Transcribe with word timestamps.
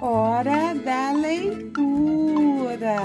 Hora 0.00 0.74
da 0.76 1.10
leitura. 1.10 2.96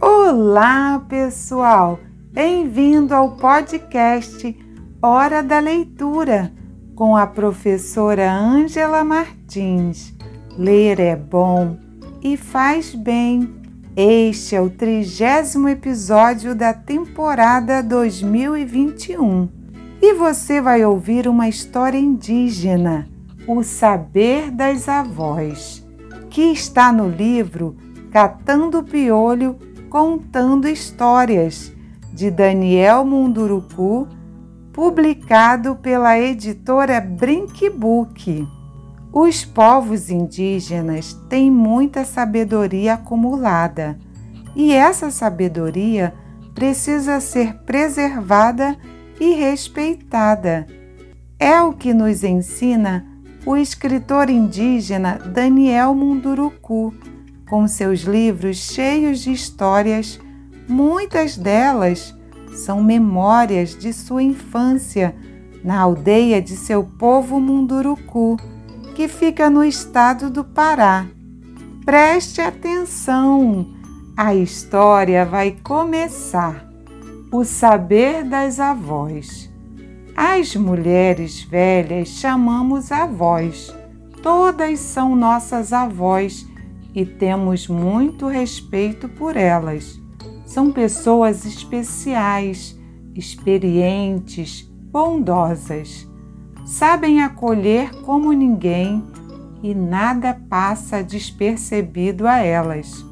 Olá, 0.00 1.04
pessoal! 1.08 1.98
Bem-vindo 2.30 3.12
ao 3.12 3.32
podcast 3.32 4.56
Hora 5.02 5.42
da 5.42 5.58
Leitura 5.58 6.52
com 6.94 7.16
a 7.16 7.26
professora 7.26 8.32
Ângela 8.32 9.02
Martins. 9.02 10.14
Ler 10.56 11.00
é 11.00 11.16
bom 11.16 11.76
e 12.22 12.36
faz 12.36 12.94
bem. 12.94 13.52
Este 13.96 14.54
é 14.54 14.60
o 14.60 14.70
trigésimo 14.70 15.68
episódio 15.68 16.54
da 16.54 16.72
temporada 16.72 17.82
2021 17.82 19.48
e 20.00 20.14
você 20.14 20.60
vai 20.60 20.84
ouvir 20.84 21.26
uma 21.26 21.48
história 21.48 21.98
indígena 21.98 23.08
o 23.52 23.64
Saber 23.64 24.48
das 24.52 24.88
Avós, 24.88 25.84
que 26.30 26.52
está 26.52 26.92
no 26.92 27.08
livro 27.08 27.76
Catando 28.12 28.80
Piolho 28.80 29.58
Contando 29.88 30.68
Histórias, 30.68 31.72
de 32.12 32.30
Daniel 32.30 33.04
Munduruku, 33.04 34.06
publicado 34.72 35.74
pela 35.74 36.16
editora 36.16 37.00
Brinkbook. 37.00 38.46
Os 39.12 39.44
povos 39.44 40.10
indígenas 40.10 41.14
têm 41.28 41.50
muita 41.50 42.04
sabedoria 42.04 42.94
acumulada 42.94 43.98
e 44.54 44.72
essa 44.72 45.10
sabedoria 45.10 46.14
precisa 46.54 47.18
ser 47.18 47.54
preservada 47.64 48.76
e 49.18 49.34
respeitada. 49.34 50.68
É 51.36 51.60
o 51.60 51.72
que 51.72 51.92
nos 51.92 52.22
ensina 52.22 53.09
o 53.44 53.56
escritor 53.56 54.28
indígena 54.28 55.18
Daniel 55.18 55.94
Munduruku, 55.94 56.94
com 57.48 57.66
seus 57.66 58.00
livros 58.00 58.58
cheios 58.58 59.20
de 59.20 59.32
histórias, 59.32 60.20
muitas 60.68 61.36
delas 61.36 62.14
são 62.54 62.82
memórias 62.82 63.76
de 63.76 63.92
sua 63.92 64.22
infância 64.22 65.14
na 65.64 65.78
aldeia 65.80 66.40
de 66.40 66.56
seu 66.56 66.84
povo 66.84 67.40
Munduruku, 67.40 68.36
que 68.94 69.08
fica 69.08 69.48
no 69.48 69.64
estado 69.64 70.30
do 70.30 70.44
Pará. 70.44 71.06
Preste 71.84 72.40
atenção, 72.40 73.66
a 74.16 74.34
história 74.34 75.24
vai 75.24 75.56
começar. 75.62 76.68
O 77.32 77.44
saber 77.44 78.24
das 78.24 78.58
avós. 78.58 79.49
As 80.22 80.54
mulheres 80.54 81.40
velhas 81.40 82.08
chamamos 82.08 82.92
avós. 82.92 83.74
Todas 84.22 84.78
são 84.78 85.16
nossas 85.16 85.72
avós 85.72 86.46
e 86.94 87.06
temos 87.06 87.66
muito 87.66 88.26
respeito 88.26 89.08
por 89.08 89.34
elas. 89.34 89.98
São 90.44 90.70
pessoas 90.70 91.46
especiais, 91.46 92.78
experientes, 93.14 94.70
bondosas. 94.92 96.06
Sabem 96.66 97.22
acolher 97.22 97.90
como 98.02 98.30
ninguém 98.34 99.02
e 99.62 99.74
nada 99.74 100.38
passa 100.50 101.02
despercebido 101.02 102.28
a 102.28 102.40
elas. 102.40 103.02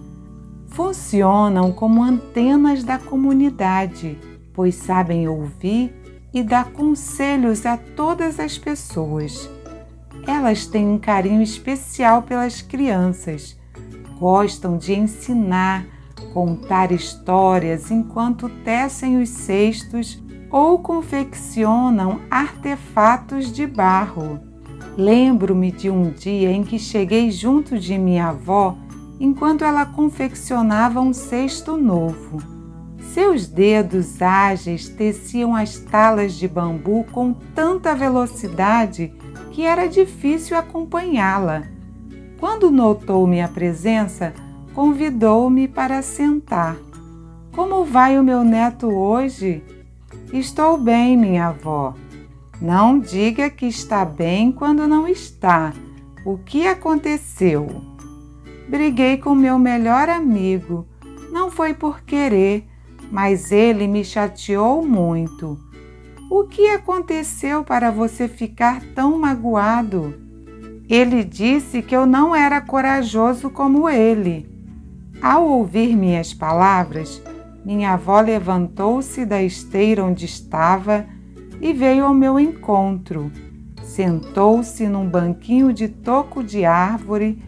Funcionam 0.66 1.72
como 1.72 2.02
antenas 2.02 2.84
da 2.84 2.98
comunidade, 2.98 4.18
pois 4.52 4.74
sabem 4.74 5.26
ouvir 5.26 5.90
e 6.32 6.42
dá 6.42 6.64
conselhos 6.64 7.64
a 7.64 7.76
todas 7.76 8.38
as 8.38 8.58
pessoas. 8.58 9.48
Elas 10.26 10.66
têm 10.66 10.86
um 10.86 10.98
carinho 10.98 11.42
especial 11.42 12.22
pelas 12.22 12.60
crianças, 12.60 13.56
gostam 14.18 14.76
de 14.76 14.94
ensinar, 14.94 15.86
contar 16.34 16.92
histórias 16.92 17.90
enquanto 17.90 18.48
tecem 18.48 19.20
os 19.20 19.28
cestos 19.30 20.22
ou 20.50 20.78
confeccionam 20.78 22.20
artefatos 22.30 23.52
de 23.52 23.66
barro. 23.66 24.40
Lembro-me 24.96 25.70
de 25.70 25.88
um 25.88 26.10
dia 26.10 26.50
em 26.50 26.64
que 26.64 26.78
cheguei 26.78 27.30
junto 27.30 27.78
de 27.78 27.96
minha 27.96 28.28
avó 28.28 28.76
enquanto 29.20 29.64
ela 29.64 29.86
confeccionava 29.86 31.00
um 31.00 31.12
cesto 31.12 31.76
novo. 31.76 32.57
Seus 33.00 33.46
dedos 33.46 34.20
ágeis 34.20 34.88
teciam 34.88 35.54
as 35.54 35.78
talas 35.78 36.34
de 36.34 36.46
bambu 36.46 37.04
com 37.12 37.32
tanta 37.32 37.94
velocidade 37.94 39.12
que 39.52 39.62
era 39.62 39.86
difícil 39.86 40.56
acompanhá-la. 40.56 41.64
Quando 42.38 42.70
notou 42.70 43.26
minha 43.26 43.48
presença, 43.48 44.32
convidou-me 44.74 45.66
para 45.66 46.02
sentar. 46.02 46.76
Como 47.52 47.84
vai 47.84 48.18
o 48.18 48.22
meu 48.22 48.44
neto 48.44 48.86
hoje? 48.86 49.62
Estou 50.32 50.78
bem, 50.78 51.16
minha 51.16 51.48
avó. 51.48 51.94
Não 52.60 52.98
diga 52.98 53.50
que 53.50 53.66
está 53.66 54.04
bem 54.04 54.52
quando 54.52 54.86
não 54.86 55.08
está. 55.08 55.72
O 56.24 56.38
que 56.38 56.66
aconteceu? 56.66 57.66
Briguei 58.68 59.16
com 59.16 59.34
meu 59.34 59.58
melhor 59.58 60.08
amigo. 60.08 60.86
Não 61.32 61.50
foi 61.50 61.74
por 61.74 62.02
querer 62.02 62.64
mas 63.10 63.52
ele 63.52 63.86
me 63.86 64.04
chateou 64.04 64.86
muito. 64.86 65.58
O 66.30 66.44
que 66.44 66.68
aconteceu 66.68 67.64
para 67.64 67.90
você 67.90 68.28
ficar 68.28 68.82
tão 68.94 69.18
magoado? 69.18 70.14
Ele 70.88 71.24
disse 71.24 71.82
que 71.82 71.96
eu 71.96 72.06
não 72.06 72.34
era 72.34 72.60
corajoso 72.60 73.50
como 73.50 73.88
ele. 73.88 74.48
Ao 75.20 75.46
ouvir 75.46 75.96
minhas 75.96 76.32
palavras, 76.32 77.22
minha 77.64 77.92
avó 77.92 78.20
levantou-se 78.20 79.24
da 79.26 79.42
esteira 79.42 80.04
onde 80.04 80.24
estava 80.24 81.06
e 81.60 81.72
veio 81.72 82.04
ao 82.04 82.14
meu 82.14 82.38
encontro. 82.38 83.30
Sentou-se 83.82 84.86
num 84.86 85.08
banquinho 85.08 85.72
de 85.72 85.88
toco 85.88 86.42
de 86.42 86.64
árvore 86.64 87.42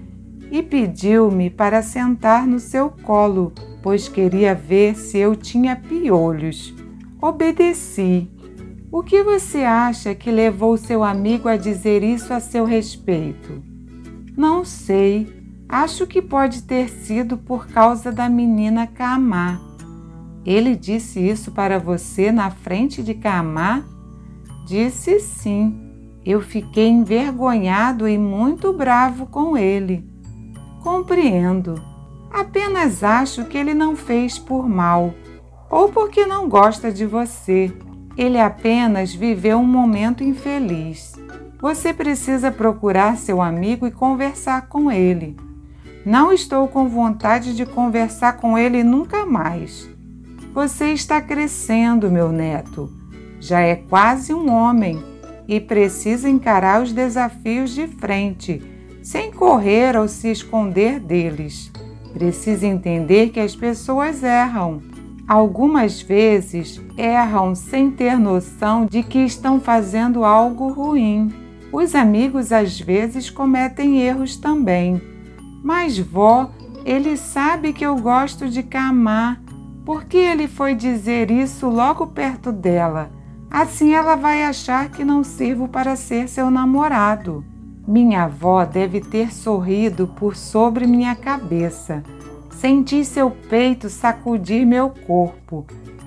e 0.50 0.62
pediu-me 0.62 1.50
para 1.50 1.82
sentar 1.82 2.46
no 2.46 2.58
seu 2.58 2.90
colo 2.90 3.52
pois 3.82 4.08
queria 4.08 4.54
ver 4.54 4.96
se 4.96 5.18
eu 5.18 5.34
tinha 5.34 5.76
piolhos. 5.76 6.74
Obedeci. 7.20 8.28
O 8.92 9.02
que 9.02 9.22
você 9.22 9.58
acha 9.58 10.14
que 10.14 10.30
levou 10.30 10.76
seu 10.76 11.04
amigo 11.04 11.48
a 11.48 11.56
dizer 11.56 12.02
isso 12.02 12.32
a 12.34 12.40
seu 12.40 12.64
respeito? 12.64 13.62
Não 14.36 14.64
sei. 14.64 15.40
Acho 15.68 16.06
que 16.06 16.20
pode 16.20 16.62
ter 16.62 16.88
sido 16.88 17.36
por 17.36 17.68
causa 17.68 18.10
da 18.10 18.28
menina 18.28 18.86
Kamá. 18.86 19.60
Ele 20.44 20.74
disse 20.74 21.20
isso 21.20 21.52
para 21.52 21.78
você 21.78 22.32
na 22.32 22.50
frente 22.50 23.02
de 23.02 23.14
Kamá? 23.14 23.84
Disse 24.66 25.20
sim. 25.20 25.78
Eu 26.24 26.40
fiquei 26.40 26.88
envergonhado 26.88 28.08
e 28.08 28.18
muito 28.18 28.72
bravo 28.72 29.26
com 29.26 29.56
ele. 29.56 30.09
Compreendo. 30.82 31.74
Apenas 32.30 33.02
acho 33.02 33.44
que 33.44 33.58
ele 33.58 33.74
não 33.74 33.94
fez 33.94 34.38
por 34.38 34.68
mal 34.68 35.14
ou 35.70 35.88
porque 35.88 36.26
não 36.26 36.48
gosta 36.48 36.90
de 36.90 37.06
você. 37.06 37.72
Ele 38.16 38.38
apenas 38.38 39.14
viveu 39.14 39.58
um 39.58 39.66
momento 39.66 40.24
infeliz. 40.24 41.14
Você 41.60 41.92
precisa 41.92 42.50
procurar 42.50 43.16
seu 43.16 43.40
amigo 43.40 43.86
e 43.86 43.90
conversar 43.90 44.68
com 44.68 44.90
ele. 44.90 45.36
Não 46.04 46.32
estou 46.32 46.66
com 46.66 46.88
vontade 46.88 47.54
de 47.54 47.66
conversar 47.66 48.38
com 48.38 48.56
ele 48.56 48.82
nunca 48.82 49.26
mais. 49.26 49.88
Você 50.54 50.92
está 50.92 51.20
crescendo, 51.20 52.10
meu 52.10 52.32
neto. 52.32 52.90
Já 53.38 53.60
é 53.60 53.76
quase 53.76 54.32
um 54.34 54.50
homem 54.50 55.02
e 55.46 55.60
precisa 55.60 56.28
encarar 56.28 56.82
os 56.82 56.92
desafios 56.92 57.70
de 57.70 57.86
frente, 57.86 58.62
sem 59.02 59.32
correr 59.32 59.96
ou 59.96 60.06
se 60.06 60.30
esconder 60.30 61.00
deles. 61.00 61.70
Precisa 62.12 62.66
entender 62.66 63.30
que 63.30 63.40
as 63.40 63.54
pessoas 63.54 64.22
erram. 64.22 64.82
Algumas 65.26 66.02
vezes 66.02 66.80
erram 66.96 67.54
sem 67.54 67.90
ter 67.90 68.18
noção 68.18 68.86
de 68.86 69.02
que 69.02 69.20
estão 69.20 69.60
fazendo 69.60 70.24
algo 70.24 70.72
ruim. 70.72 71.32
Os 71.72 71.94
amigos 71.94 72.50
às 72.50 72.80
vezes 72.80 73.30
cometem 73.30 74.00
erros 74.00 74.36
também. 74.36 75.00
Mas 75.62 75.98
vó, 75.98 76.50
ele 76.84 77.16
sabe 77.16 77.72
que 77.72 77.86
eu 77.86 77.96
gosto 77.96 78.48
de 78.48 78.62
Camar. 78.62 79.40
Por 79.84 80.04
que 80.04 80.16
ele 80.16 80.48
foi 80.48 80.74
dizer 80.74 81.30
isso 81.30 81.68
logo 81.68 82.08
perto 82.08 82.50
dela? 82.50 83.10
Assim 83.50 83.92
ela 83.92 84.16
vai 84.16 84.44
achar 84.44 84.90
que 84.90 85.04
não 85.04 85.22
sirvo 85.22 85.68
para 85.68 85.96
ser 85.96 86.28
seu 86.28 86.50
namorado. 86.50 87.44
Minha 87.90 88.22
avó 88.26 88.64
deve 88.64 89.00
ter 89.00 89.34
sorrido 89.34 90.06
por 90.06 90.36
sobre 90.36 90.86
minha 90.86 91.16
cabeça. 91.16 92.04
Senti 92.52 93.04
seu 93.04 93.32
peito 93.32 93.90
sacudir 93.90 94.64
meu 94.64 94.90
corpo. 94.90 95.66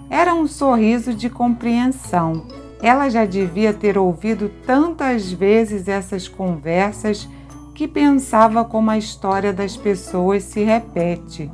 Era 0.10 0.34
um 0.34 0.48
sorriso 0.48 1.14
de 1.14 1.30
compreensão. 1.30 2.46
Ela 2.82 3.10
já 3.10 3.26
devia 3.26 3.74
ter 3.74 3.98
ouvido 3.98 4.50
tantas 4.66 5.30
vezes 5.30 5.90
essas 5.90 6.26
conversas 6.26 7.28
que 7.76 7.86
pensava 7.86 8.64
como 8.64 8.90
a 8.90 8.98
história 8.98 9.52
das 9.52 9.76
pessoas 9.76 10.44
se 10.44 10.64
repete. 10.64 11.52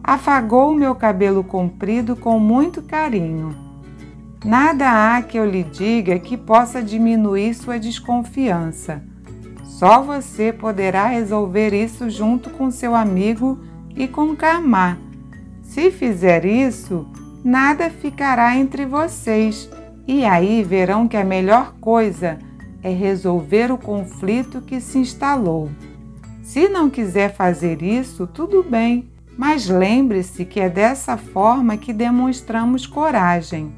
Afagou 0.00 0.76
meu 0.76 0.94
cabelo 0.94 1.42
comprido 1.42 2.14
com 2.14 2.38
muito 2.38 2.82
carinho. 2.82 3.52
Nada 4.44 5.16
há 5.16 5.22
que 5.22 5.36
eu 5.36 5.44
lhe 5.44 5.64
diga 5.64 6.20
que 6.20 6.36
possa 6.36 6.80
diminuir 6.80 7.52
sua 7.52 7.80
desconfiança. 7.80 9.15
Só 9.66 10.02
você 10.02 10.52
poderá 10.52 11.06
resolver 11.06 11.74
isso 11.74 12.08
junto 12.08 12.50
com 12.50 12.70
seu 12.70 12.94
amigo 12.94 13.58
e 13.94 14.08
com 14.08 14.34
Kamá. 14.34 14.96
Se 15.62 15.90
fizer 15.90 16.44
isso, 16.44 17.06
nada 17.44 17.90
ficará 17.90 18.56
entre 18.56 18.86
vocês, 18.86 19.68
e 20.06 20.24
aí 20.24 20.62
verão 20.62 21.06
que 21.06 21.16
a 21.16 21.24
melhor 21.24 21.74
coisa 21.80 22.38
é 22.82 22.90
resolver 22.90 23.70
o 23.72 23.76
conflito 23.76 24.60
que 24.60 24.80
se 24.80 24.98
instalou. 24.98 25.68
Se 26.42 26.68
não 26.68 26.88
quiser 26.88 27.34
fazer 27.34 27.82
isso, 27.82 28.26
tudo 28.26 28.62
bem, 28.62 29.10
mas 29.36 29.68
lembre-se 29.68 30.44
que 30.44 30.60
é 30.60 30.68
dessa 30.68 31.16
forma 31.16 31.76
que 31.76 31.92
demonstramos 31.92 32.86
coragem. 32.86 33.72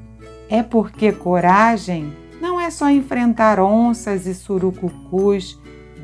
É 0.49 0.63
porque 0.63 1.11
coragem 1.11 2.13
não 2.41 2.61
é 2.61 2.71
só 2.71 2.89
enfrentar 2.91 3.59
onças 3.59 4.27
e 4.27 4.35
surucucus, 4.35 5.59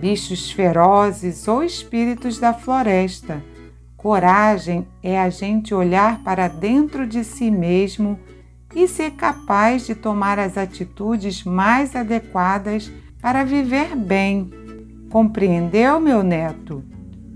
bichos 0.05 0.51
ferozes 0.51 1.49
ou 1.49 1.65
espíritos 1.65 2.39
da 2.39 2.53
floresta. 2.53 3.43
Coragem 3.97 4.87
é 5.03 5.19
a 5.19 5.31
gente 5.31 5.73
olhar 5.73 6.23
para 6.23 6.47
dentro 6.47 7.06
de 7.06 7.25
si 7.25 7.51
mesmo 7.51 8.19
e 8.75 8.87
ser 8.87 9.12
capaz 9.12 9.87
de 9.87 9.95
tomar 9.95 10.39
as 10.39 10.59
atitudes 10.59 11.43
mais 11.43 11.97
adequadas 11.97 12.93
para 13.19 13.45
viver 13.45 13.97
bem. 13.97 14.51
Compreendeu, 15.09 15.99
meu 15.99 16.23
neto? 16.23 16.85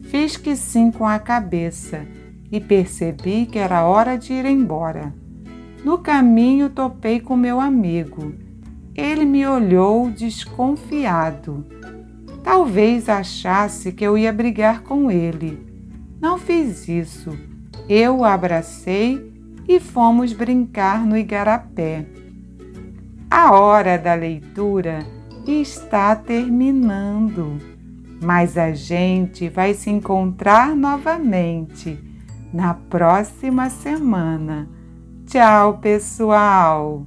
Fiz 0.03 0.37
que 0.37 0.55
sim 0.55 0.91
com 0.91 1.09
a 1.09 1.19
cabeça 1.19 2.07
e 2.53 2.61
percebi 2.61 3.47
que 3.47 3.59
era 3.59 3.87
hora 3.87 4.19
de 4.19 4.35
ir 4.35 4.45
embora. 4.45 5.15
No 5.83 5.97
caminho 5.97 6.69
topei 6.69 7.19
com 7.19 7.35
meu 7.35 7.61
amigo. 7.61 8.35
Ele 8.95 9.25
me 9.25 9.47
olhou 9.47 10.11
desconfiado. 10.11 11.65
Talvez 12.49 13.11
achasse 13.11 13.93
que 13.93 14.03
eu 14.03 14.17
ia 14.17 14.33
brigar 14.33 14.81
com 14.81 15.11
ele. 15.11 15.63
Não 16.19 16.39
fiz 16.39 16.89
isso. 16.89 17.39
Eu 17.87 18.21
o 18.21 18.25
abracei 18.25 19.31
e 19.69 19.79
fomos 19.79 20.33
brincar 20.33 21.05
no 21.05 21.15
igarapé. 21.15 22.07
A 23.31 23.53
hora 23.53 23.99
da 23.99 24.15
leitura 24.15 25.01
está 25.47 26.17
terminando, 26.17 27.59
mas 28.25 28.57
a 28.57 28.73
gente 28.73 29.51
vai 29.51 29.75
se 29.75 29.91
encontrar 29.91 30.75
novamente 30.75 32.03
na 32.51 32.73
próxima 32.73 33.69
semana. 33.69 34.67
Tchau, 35.27 35.77
pessoal! 35.83 37.07